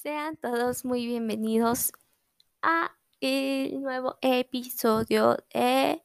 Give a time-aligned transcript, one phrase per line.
[0.00, 1.90] Sean todos muy bienvenidos
[2.62, 6.04] a el nuevo episodio de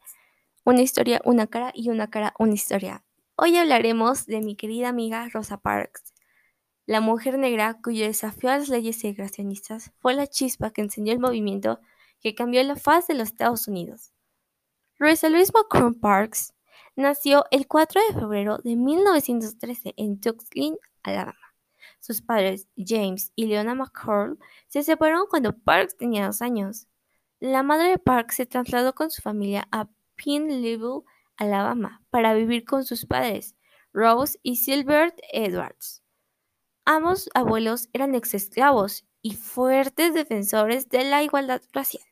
[0.64, 3.06] Una historia, una cara y una cara, una historia.
[3.36, 6.16] Hoy hablaremos de mi querida amiga Rosa Parks,
[6.88, 11.20] la mujer negra cuyo desafío a las leyes segregacionistas fue la chispa que encendió el
[11.20, 11.80] movimiento
[12.20, 14.12] que cambió la faz de los Estados Unidos.
[14.98, 16.56] Rosa Louise McCrum Parks
[16.96, 21.43] nació el 4 de febrero de 1913 en Tuxlin, Alabama.
[22.04, 26.90] Sus padres, James y Leona McCall, se separaron cuando Parks tenía dos años.
[27.40, 31.04] La madre de Parks se trasladó con su familia a Pineville,
[31.38, 33.56] Alabama, para vivir con sus padres,
[33.94, 36.04] Rose y Silbert Edwards.
[36.84, 42.04] Ambos abuelos eran ex-esclavos y fuertes defensores de la igualdad racial.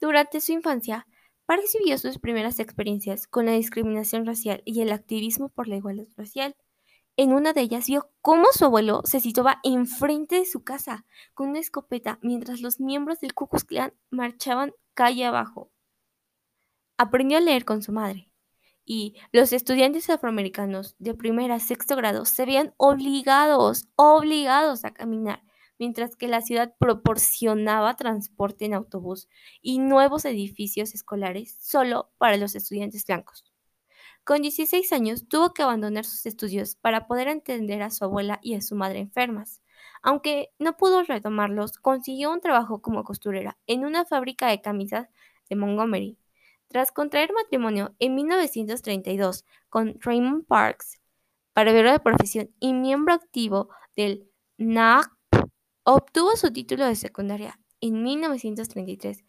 [0.00, 1.08] Durante su infancia,
[1.46, 6.06] Parks vivió sus primeras experiencias con la discriminación racial y el activismo por la igualdad
[6.16, 6.54] racial.
[7.16, 11.50] En una de ellas vio cómo su abuelo se situaba enfrente de su casa con
[11.50, 15.70] una escopeta mientras los miembros del Ku Klux Klan marchaban calle abajo.
[16.96, 18.32] Aprendió a leer con su madre
[18.84, 25.42] y los estudiantes afroamericanos de primer a sexto grado se veían obligados, obligados a caminar,
[25.78, 29.28] mientras que la ciudad proporcionaba transporte en autobús
[29.60, 33.51] y nuevos edificios escolares solo para los estudiantes blancos.
[34.24, 38.54] Con 16 años tuvo que abandonar sus estudios para poder entender a su abuela y
[38.54, 39.60] a su madre enfermas.
[40.00, 45.08] Aunque no pudo retomarlos, consiguió un trabajo como costurera en una fábrica de camisas
[45.50, 46.18] de Montgomery.
[46.68, 51.00] Tras contraer matrimonio en 1932 con Raymond Parks,
[51.52, 55.10] barbero de profesión y miembro activo del NAACP,
[55.82, 59.24] obtuvo su título de secundaria en 1933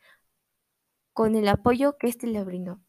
[1.14, 2.80] con el apoyo que éste le brindó.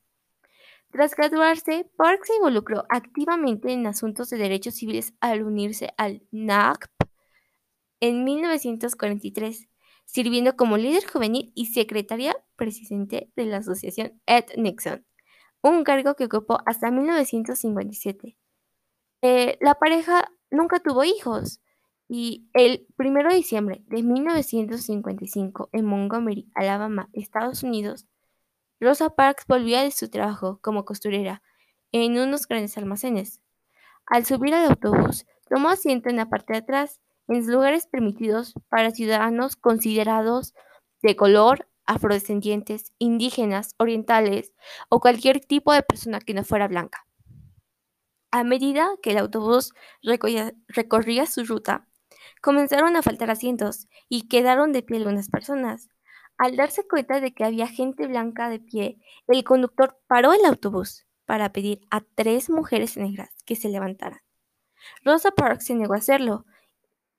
[0.95, 6.89] Tras graduarse, Park se involucró activamente en asuntos de derechos civiles al unirse al NAACP
[7.99, 9.69] en 1943,
[10.05, 15.05] sirviendo como líder juvenil y secretaria presidente de la asociación Ed Nixon,
[15.63, 18.39] un cargo que ocupó hasta 1957.
[19.23, 21.61] Eh, la pareja nunca tuvo hijos
[22.07, 28.07] y el 1 de diciembre de 1955 en Montgomery, Alabama, Estados Unidos,
[28.81, 31.43] Rosa Parks volvía de su trabajo como costurera
[31.93, 33.41] en unos grandes almacenes.
[34.07, 38.55] Al subir al autobús, tomó asiento en la parte de atrás, en los lugares permitidos
[38.69, 40.55] para ciudadanos considerados
[41.03, 44.53] de color, afrodescendientes, indígenas, orientales
[44.89, 47.07] o cualquier tipo de persona que no fuera blanca.
[48.31, 51.87] A medida que el autobús recorría, su ruta,
[52.43, 55.89] comenzaron a faltar asientos y quedaron de pie algunas personas.
[56.37, 61.07] Al darse cuenta de que había gente blanca de pie, el conductor paró el autobús
[61.27, 64.21] para pedir a tres mujeres negras que se levantaran.
[65.05, 66.45] Rosa Parks se negó a hacerlo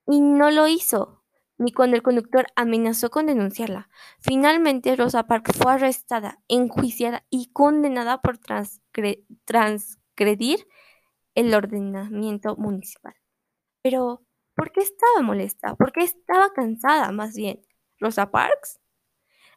[0.06, 1.24] y no lo hizo,
[1.58, 3.90] ni cuando el conductor amenazó con denunciarla.
[4.20, 8.38] Finalmente, Rosa Parks fue arrestada, enjuiciada y condenada por
[9.46, 10.68] transgredir
[11.36, 13.16] el ordenamiento municipal.
[13.82, 14.24] Pero,
[14.56, 15.76] ¿por qué estaba molesta?
[15.76, 17.62] ¿Por qué estaba cansada, más bien?
[18.00, 18.80] ¿Rosa Parks?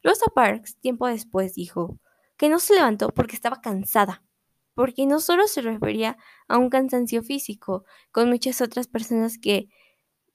[0.08, 1.98] Rosa Parks, tiempo después, dijo
[2.38, 4.24] que no se levantó porque estaba cansada,
[4.72, 6.16] porque no solo se refería
[6.48, 9.68] a un cansancio físico, con muchas otras personas que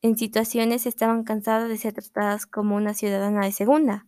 [0.04, 4.06] en situaciones estaban cansadas de ser tratadas como una ciudadana de segunda.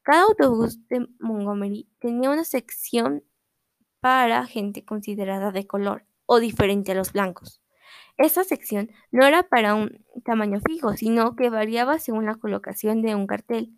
[0.00, 3.22] Cada autobús de Montgomery tenía una sección
[4.00, 7.60] para gente considerada de color o diferente a los blancos.
[8.16, 13.14] Esta sección no era para un tamaño fijo, sino que variaba según la colocación de
[13.14, 13.76] un cartel.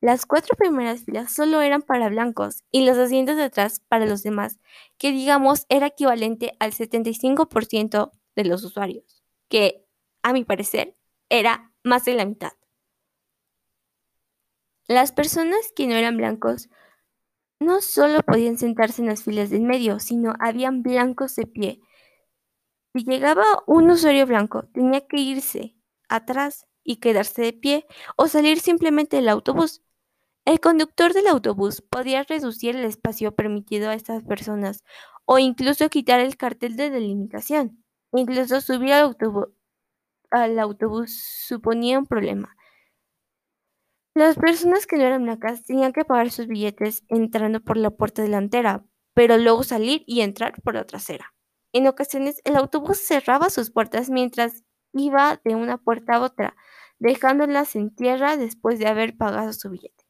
[0.00, 4.22] Las cuatro primeras filas solo eran para blancos y los asientos de atrás para los
[4.22, 4.58] demás,
[4.96, 9.84] que digamos era equivalente al 75% de los usuarios, que
[10.22, 10.96] a mi parecer
[11.28, 12.52] era más de la mitad.
[14.86, 16.68] Las personas que no eran blancos
[17.60, 21.80] no solo podían sentarse en las filas del medio, sino habían blancos de pie.
[22.94, 25.76] Si llegaba un usuario blanco, tenía que irse
[26.08, 27.86] atrás y quedarse de pie
[28.16, 29.82] o salir simplemente del autobús.
[30.48, 34.82] El conductor del autobús podía reducir el espacio permitido a estas personas
[35.26, 37.84] o incluso quitar el cartel de delimitación.
[38.14, 38.94] Incluso subir
[40.30, 42.56] al autobús, suponía un problema.
[44.14, 48.22] Las personas que no eran blancas tenían que pagar sus billetes entrando por la puerta
[48.22, 51.34] delantera, pero luego salir y entrar por la trasera.
[51.74, 56.56] En ocasiones el autobús cerraba sus puertas mientras iba de una puerta a otra,
[56.98, 60.07] dejándolas en tierra después de haber pagado su billete.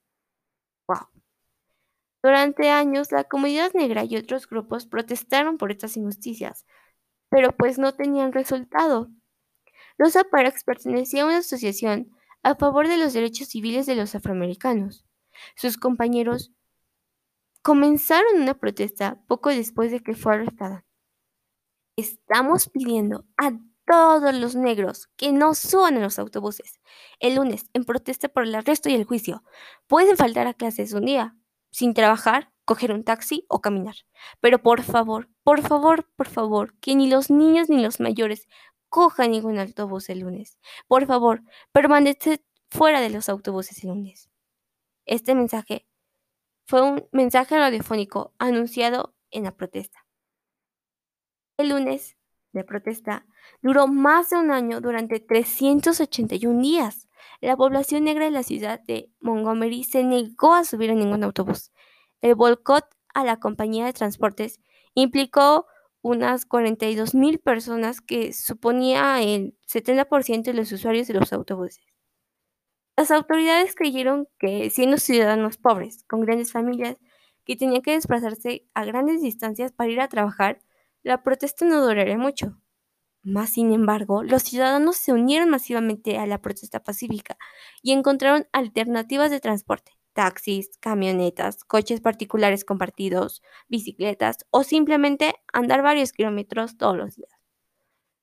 [2.22, 6.66] Durante años, la comunidad negra y otros grupos protestaron por estas injusticias,
[7.30, 9.08] pero pues no tenían resultado.
[9.98, 12.10] Rosa Parks pertenecía a una asociación
[12.42, 15.04] a favor de los derechos civiles de los afroamericanos.
[15.56, 16.52] Sus compañeros
[17.62, 20.84] comenzaron una protesta poco después de que fue arrestada.
[21.96, 23.52] Estamos pidiendo a
[23.86, 26.80] todos los negros que no suban a los autobuses
[27.20, 29.42] el lunes en protesta por el arresto y el juicio.
[29.86, 31.37] Pueden faltar a clases un día,
[31.70, 33.96] sin trabajar, coger un taxi o caminar.
[34.40, 38.46] Pero por favor, por favor, por favor, que ni los niños ni los mayores
[38.88, 40.58] cojan ningún autobús el lunes.
[40.86, 41.42] Por favor,
[41.72, 44.28] permanece fuera de los autobuses el lunes.
[45.06, 45.86] Este mensaje
[46.66, 50.06] fue un mensaje radiofónico anunciado en la protesta.
[51.56, 52.17] El lunes
[52.52, 53.26] de protesta
[53.62, 57.08] duró más de un año durante 381 días.
[57.40, 61.72] La población negra de la ciudad de Montgomery se negó a subir a ningún autobús.
[62.20, 62.84] El boicot
[63.14, 64.60] a la compañía de transportes
[64.94, 65.66] implicó
[66.02, 71.84] unas 42 mil personas que suponía el 70% de los usuarios de los autobuses.
[72.96, 76.96] Las autoridades creyeron que siendo ciudadanos pobres, con grandes familias,
[77.44, 80.60] que tenían que desplazarse a grandes distancias para ir a trabajar,
[81.02, 82.58] la protesta no duraría mucho.
[83.22, 87.36] Más sin embargo, los ciudadanos se unieron masivamente a la protesta pacífica
[87.82, 96.12] y encontraron alternativas de transporte, taxis, camionetas, coches particulares compartidos, bicicletas o simplemente andar varios
[96.12, 97.30] kilómetros todos los días.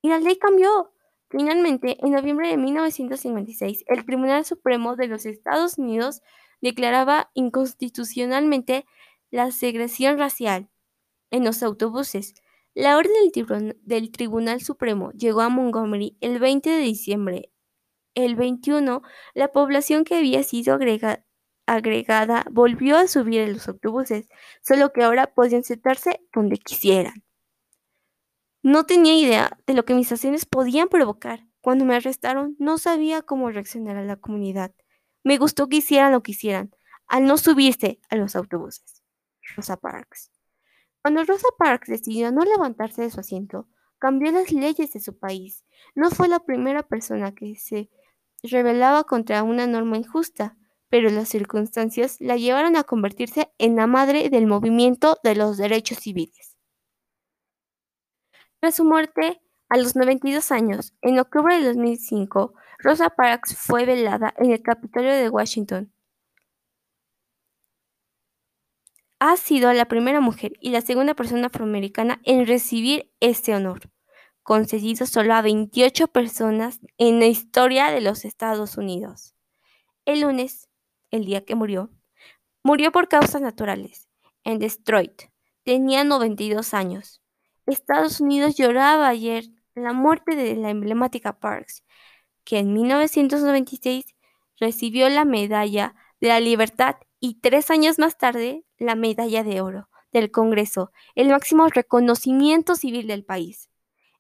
[0.02, 0.92] Y la ley cambió.
[1.30, 6.22] Finalmente, en noviembre de 1956, el Tribunal Supremo de los Estados Unidos
[6.62, 8.86] declaraba inconstitucionalmente
[9.32, 10.70] la segregación racial
[11.32, 12.36] en los autobuses.
[12.76, 13.14] La orden
[13.84, 17.50] del, Tribunal Supremo llegó a Montgomery el 20 de diciembre.
[18.16, 19.02] El 21,
[19.34, 20.78] la población que había sido
[21.66, 24.28] agregada volvió a subir en los autobuses,
[24.62, 27.24] solo que ahora podían sentarse donde quisieran.
[28.62, 31.48] No tenía idea de lo que mis acciones podían provocar.
[31.62, 34.76] Cuando me arrestaron, no sabía cómo reaccionar a la comunidad.
[35.24, 36.76] Me gustó que hicieran lo que hicieran,
[37.08, 39.02] al no subirse a los autobuses.
[39.56, 40.35] Rosa Parks.
[41.06, 43.68] Cuando Rosa Parks decidió no levantarse de su asiento,
[44.00, 45.64] cambió las leyes de su país.
[45.94, 47.92] No fue la primera persona que se
[48.42, 50.58] rebelaba contra una norma injusta,
[50.90, 56.00] pero las circunstancias la llevaron a convertirse en la madre del movimiento de los derechos
[56.00, 56.58] civiles.
[58.60, 64.34] Tras su muerte, a los 92 años, en octubre de 2005, Rosa Parks fue velada
[64.38, 65.94] en el Capitolio de Washington.
[69.20, 73.90] Ha sido la primera mujer y la segunda persona afroamericana en recibir este honor,
[74.44, 79.34] concedido solo a 28 personas en la historia de los Estados Unidos.
[80.04, 80.70] El lunes,
[81.12, 81.92] el día que murió,
[82.62, 84.10] murió por causas naturales,
[84.44, 85.24] en Detroit.
[85.64, 87.22] Tenía 92 años.
[87.66, 89.46] Estados Unidos lloraba ayer
[89.76, 91.86] la muerte de la emblemática Parks,
[92.44, 94.14] que en 1996
[94.60, 99.90] recibió la Medalla de la Libertad y tres años más tarde la Medalla de Oro
[100.12, 103.70] del Congreso, el máximo reconocimiento civil del país.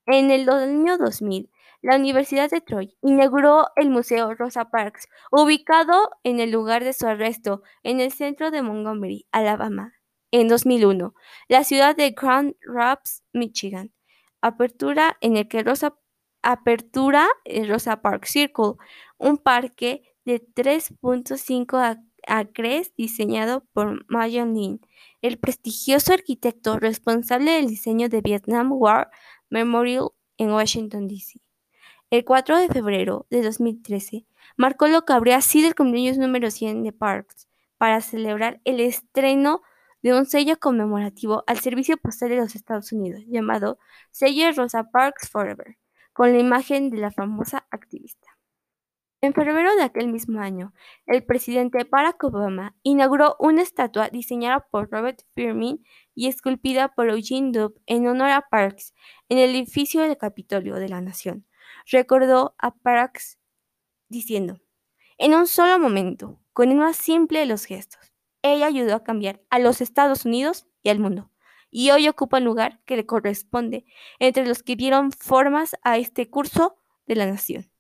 [0.06, 1.50] En el año 2000,
[1.82, 7.08] la Universidad de Troy inauguró el Museo Rosa Parks, ubicado en el lugar de su
[7.08, 9.94] arresto, en el centro de Montgomery, Alabama
[10.32, 11.14] en 2001,
[11.48, 13.94] la ciudad de Grand Rapids, Michigan.
[14.42, 15.96] Apertura en el que Rosa
[16.42, 18.74] apertura el Rosa Park Circle,
[19.18, 21.80] un parque de 3.5
[22.28, 24.82] acres diseñado por Mayon Lin,
[25.22, 29.10] el prestigioso arquitecto responsable del diseño de Vietnam War
[29.50, 31.40] Memorial en Washington, D.C.
[32.12, 34.26] El 4 de febrero de 2013
[34.58, 39.62] marcó lo que habría sido el cumpleaños número 100 de Parks para celebrar el estreno
[40.02, 43.80] de un sello conmemorativo al servicio postal de los Estados Unidos, llamado
[44.12, 45.78] Sello Rosa Parks Forever,
[46.14, 48.25] con la imagen de la famosa activista.
[49.26, 50.72] En febrero de aquel mismo año,
[51.08, 57.52] el presidente Barack Obama inauguró una estatua diseñada por Robert Firmin y esculpida por Eugene
[57.52, 58.94] Dube en honor a Parks
[59.28, 61.48] en el edificio del Capitolio de la Nación.
[61.92, 63.40] Recordó a Parks
[64.10, 64.60] diciendo,
[65.18, 68.14] en un solo momento, con el más simple de los gestos,
[68.44, 71.32] ella ayudó a cambiar a los Estados Unidos y al mundo,
[71.72, 73.86] y hoy ocupa el lugar que le corresponde
[74.20, 76.78] entre los que dieron formas a este curso
[77.08, 77.72] de la nación.